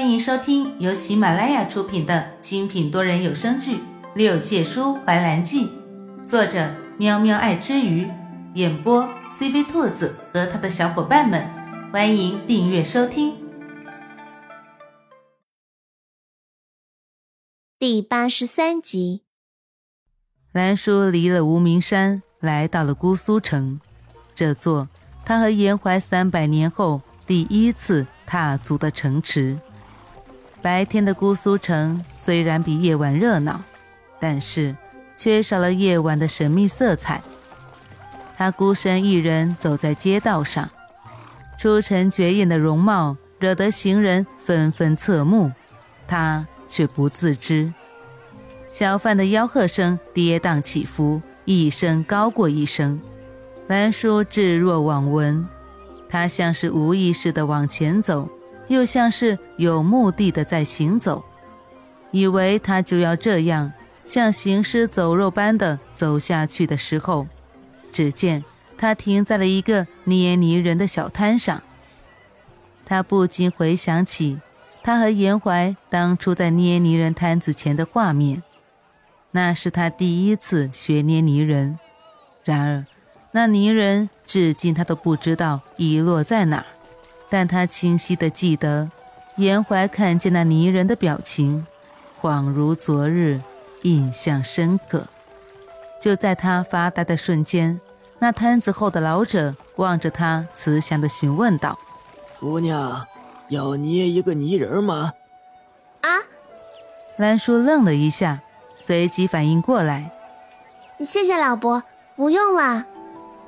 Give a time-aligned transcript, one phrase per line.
[0.00, 3.76] 欢迎收听由喜马拉雅出品的精品多人有声剧
[4.14, 5.66] 《六界书怀兰记》，
[6.26, 8.08] 作者喵喵爱吃鱼，
[8.54, 9.06] 演播
[9.38, 11.46] CV 兔子和他的小伙伴们。
[11.92, 13.36] 欢迎订阅收听。
[17.78, 19.24] 第八十三集，
[20.52, 23.78] 兰叔离了无名山，来到了姑苏城，
[24.34, 24.88] 这座
[25.26, 29.58] 他和严怀三百年后第一次踏足的城池。
[30.62, 33.62] 白天的姑苏城虽然比夜晚热闹，
[34.18, 34.76] 但是
[35.16, 37.22] 缺少了夜晚的神秘色彩。
[38.36, 40.68] 他孤身一人走在街道上，
[41.58, 45.50] 出尘绝艳的容貌惹得行人纷纷侧目，
[46.06, 47.72] 他却不自知。
[48.68, 53.00] 小贩的吆喝声跌宕起伏，一声高过一声。
[53.66, 55.46] 兰叔置若罔闻，
[56.08, 58.28] 他像是无意识地往前走。
[58.70, 61.24] 又像是有目的的在行走，
[62.12, 63.72] 以为他就要这样
[64.04, 67.26] 像行尸走肉般的走下去的时候，
[67.90, 68.44] 只见
[68.78, 71.60] 他停在了一个捏泥人的小摊上。
[72.84, 74.40] 他不禁回想起
[74.84, 78.40] 他和严怀当初在捏泥人摊子前的画面，
[79.32, 81.76] 那是他第一次学捏泥人，
[82.44, 82.86] 然而
[83.32, 86.66] 那泥人至今他都不知道遗落在哪儿。
[87.30, 88.90] 但他清晰的记得，
[89.36, 91.66] 严怀看见那泥人的表情，
[92.20, 93.40] 恍如昨日，
[93.82, 95.06] 印象深刻。
[96.00, 97.80] 就在他发呆的瞬间，
[98.18, 101.78] 那摊子后的老者望着他，慈祥的询问道
[102.40, 103.06] ：“姑娘，
[103.48, 105.12] 要捏一个泥人吗？”
[106.02, 106.08] 啊！
[107.16, 108.40] 兰叔愣了一下，
[108.76, 110.10] 随即反应过来
[111.00, 111.82] ：“谢谢老伯，
[112.16, 112.86] 不用了。”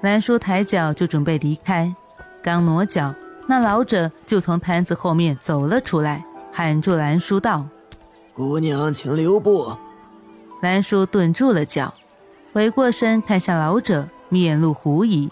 [0.03, 1.95] 兰叔抬脚就准备离开，
[2.43, 3.15] 刚挪脚。
[3.53, 7.67] 那老者就从摊子后面走了出来，喊住兰叔道
[8.33, 9.77] ：“姑娘，请留步。”
[10.63, 11.93] 兰叔顿住了脚，
[12.55, 15.31] 回过身看向老者，面露狐疑。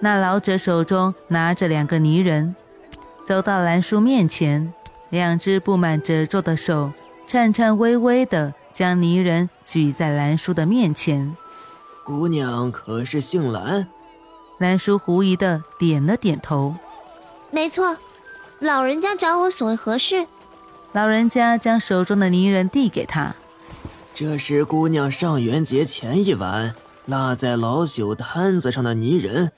[0.00, 2.54] 那老者手中拿着两个泥人，
[3.24, 4.74] 走到兰叔面前，
[5.08, 6.92] 两只布满褶皱的手
[7.26, 11.34] 颤颤巍巍地将泥人举在兰叔的面前。
[12.04, 13.88] “姑娘可是姓兰？”
[14.60, 16.74] 兰叔狐疑地点了点头。
[17.54, 17.96] 没错，
[18.58, 20.26] 老人家找我所为何事？
[20.90, 23.36] 老人家将手中的泥人递给他，
[24.12, 26.74] 这是姑娘上元节前一晚
[27.06, 29.52] 落在老朽摊子上的泥人。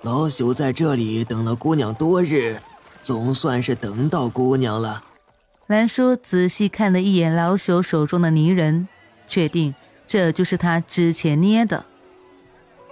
[0.00, 2.58] 老朽在这里等了姑娘多日，
[3.02, 5.04] 总算是等到姑娘了。
[5.66, 8.88] 兰叔仔细看了一眼老朽手中的泥人，
[9.26, 9.74] 确定
[10.06, 11.84] 这就是他之前捏的，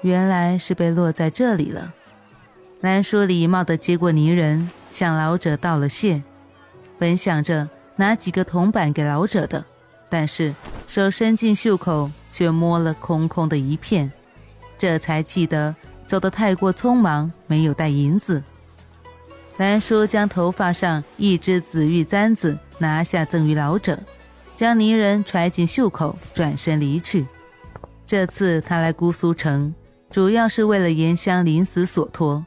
[0.02, 1.94] 原来是被落在这里了。
[2.82, 6.20] 兰叔礼貌地接过泥人，向老者道了谢，
[6.98, 9.64] 本想着拿几个铜板给老者的，
[10.08, 10.52] 但是
[10.88, 14.10] 手伸进袖口，却摸了空空的一片，
[14.76, 15.72] 这才记得
[16.08, 18.42] 走得太过匆忙，没有带银子。
[19.58, 23.96] 兰叔将头发上一只紫玉簪子拿下，赠予老者，
[24.56, 27.24] 将泥人揣进袖口，转身离去。
[28.04, 29.72] 这次他来姑苏城，
[30.10, 32.44] 主要是为了严香临死所托。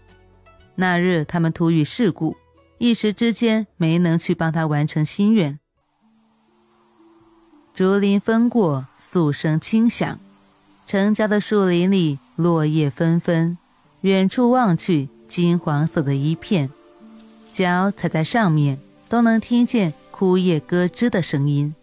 [0.76, 2.36] 那日他们突遇事故，
[2.78, 5.60] 一时之间没能去帮他完成心愿。
[7.74, 10.20] 竹林风过，素声轻响，
[10.86, 13.58] 城郊的树林里落叶纷纷，
[14.02, 16.70] 远处望去金黄色的一片，
[17.52, 21.74] 脚踩在上面都能听见枯叶咯吱的声音。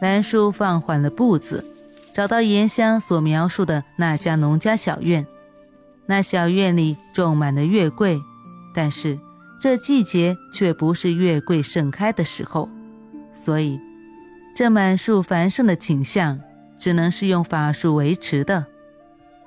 [0.00, 1.64] 兰叔放缓了步子，
[2.12, 5.26] 找到岩香所描述的那家农家小院。
[6.06, 8.20] 那小院里种满了月桂，
[8.74, 9.18] 但是
[9.60, 12.68] 这季节却不是月桂盛开的时候，
[13.32, 13.80] 所以
[14.54, 16.40] 这满树繁盛的景象
[16.78, 18.66] 只能是用法术维持的。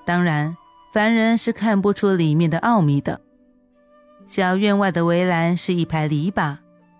[0.06, 0.56] 当然，
[0.94, 3.20] 凡人是看不出里面的奥秘的。
[4.26, 6.58] 小院外的围栏是一排篱笆，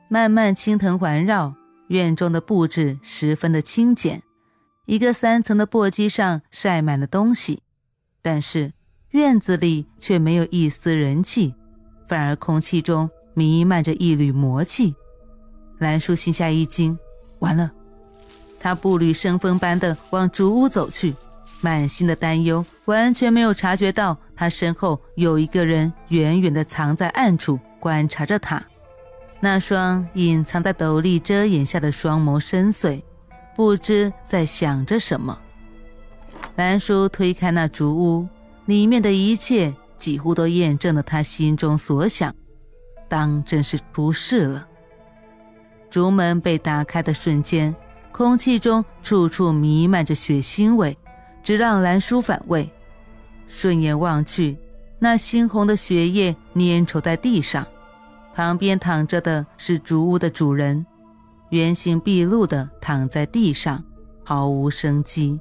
[0.10, 1.56] 漫漫青藤环绕，
[1.88, 4.22] 院中的布置十分的清简。
[4.86, 7.64] 一个三层的簸箕上晒满了东西，
[8.22, 8.74] 但是。
[9.16, 11.56] 院子里却没有一丝人气，
[12.06, 14.94] 反而空气中弥漫着一缕魔气。
[15.78, 17.00] 兰叔心下一惊，
[17.40, 17.72] 完了！
[18.60, 21.16] 他步履生风般的往竹屋走去，
[21.62, 28.62] 满心的担忧，完全没有察觉到他身后有一个人远远的藏在暗处观察着他。
[29.40, 33.02] 那双隐藏在斗笠遮掩下的双眸深邃，
[33.56, 35.40] 不知在想着什么。
[36.58, 38.28] 兰叔推开那竹屋。
[38.66, 42.34] 里面的一切几乎都验证了他心中所想，
[43.08, 44.68] 当真是出事了。
[45.90, 47.74] 竹门被打开的瞬间，
[48.12, 50.98] 空气中处处弥漫着血腥味，
[51.44, 52.70] 只让兰叔反胃。
[53.48, 54.58] 顺眼望去，
[55.00, 57.66] 那猩红的血液粘稠在地上，
[58.34, 60.84] 旁边躺着的是竹屋的主人，
[61.50, 63.82] 原形毕露的躺在地上，
[64.26, 65.40] 毫无生机。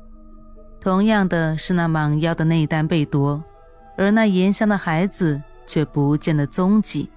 [0.85, 3.43] 同样的是，那蟒妖的内丹被夺，
[3.97, 7.09] 而那岩香的孩子却不见了踪迹，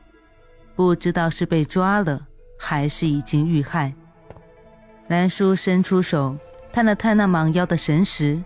[0.73, 2.25] 不知道是被抓了。
[2.57, 3.93] 还是已经遇害。
[5.09, 6.35] 兰叔伸出手
[6.71, 8.41] 探了探那蟒妖的神识，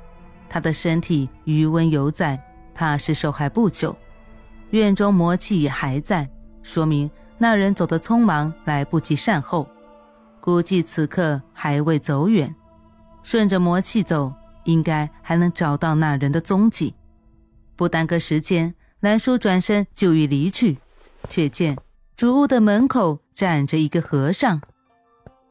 [0.50, 2.38] 他的身体余温犹在，
[2.74, 3.96] 怕是受害不久。
[4.72, 6.28] 院中魔气也还在，
[6.64, 9.66] 说明那人走得匆忙，来不及善后。
[10.42, 12.54] 估计此刻还未走远，
[13.24, 16.94] 顺着魔气走，应该还能找到那人的踪迹。
[17.76, 20.78] 不耽搁时间，兰叔转身就欲离去，
[21.28, 21.78] 却见。
[22.16, 24.62] 竹屋的门口站着一个和尚，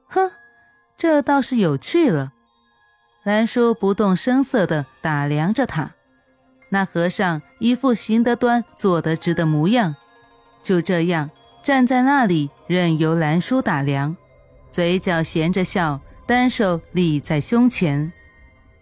[0.09, 0.31] 哼，
[0.97, 2.33] 这倒是有趣了。
[3.25, 5.91] 兰叔不动声色地打量着他，
[6.69, 9.97] 那和尚一副行得端、坐得直的模样，
[10.63, 11.31] 就这样
[11.65, 14.17] 站在那里，任由兰叔打量，
[14.71, 18.13] 嘴角衔着笑，单手立在胸前。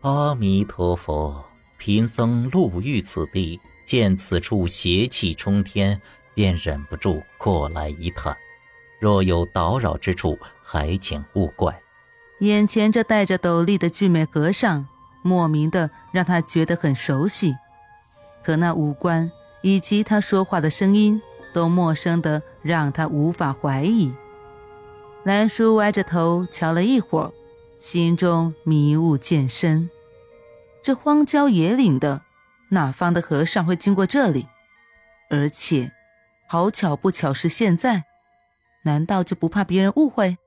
[0.02, 1.44] 阿弥陀佛，
[1.76, 6.00] 贫僧路遇此地，见此处邪气冲天。
[6.34, 8.36] 便忍不住过来一探，
[9.00, 11.82] 若有打扰之处，还请勿怪。
[12.38, 14.86] 眼前这戴着斗笠的俊美和尚，
[15.22, 17.56] 莫名的让他觉得很熟悉，
[18.44, 21.20] 可那五官以及他说话的声音
[21.52, 24.12] 都陌生的让他无法怀疑。
[25.24, 27.32] 兰叔歪着头瞧了一会儿，
[27.78, 29.88] 心中迷雾渐深。
[30.82, 32.22] 这荒郊野岭的，
[32.70, 34.46] 哪方的和尚会经过这里？
[35.30, 35.92] 而且。
[36.50, 38.04] 好巧不巧是现在，
[38.84, 40.38] 难道就不怕别人误会？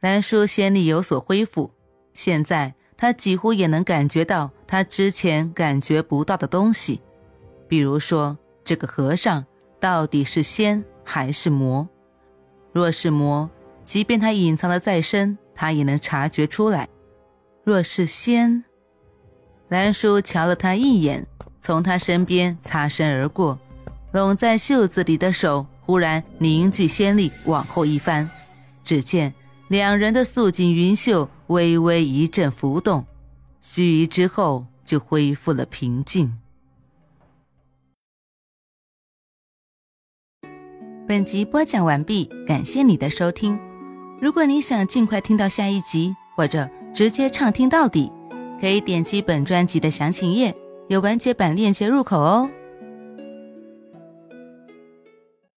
[0.00, 1.70] 兰叔仙力有所恢复，
[2.12, 7.00] 现在他几乎也能感觉到他之前感觉不到的东西，
[7.66, 9.42] 比如说这个和尚
[9.80, 11.88] 到底是仙还是魔？
[12.74, 13.48] 若是魔，
[13.86, 16.86] 即便他隐藏的再深，他也能察觉出来；
[17.64, 18.62] 若是仙，
[19.68, 21.26] 兰叔瞧了他一眼，
[21.58, 23.58] 从他身边擦身而过。
[24.12, 28.30] 拢在袖子里的手忽然凝聚仙力，往后一翻，
[28.84, 29.34] 只见
[29.68, 33.04] 两人的素锦云袖微微一阵浮动，
[33.60, 36.38] 须臾之后就恢复了平静。
[41.08, 43.58] 本集播讲完毕，感谢你的收听。
[44.18, 48.10] 如果你想尽快听到下一集，或者直接畅听到底，
[48.58, 50.54] 可以点击本专辑的详情页，
[50.88, 52.50] 有完结版链接入口哦。